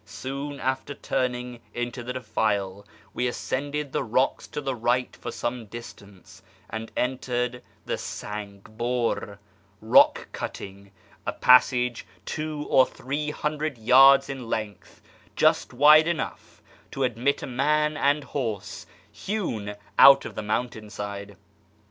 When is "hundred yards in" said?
13.29-14.49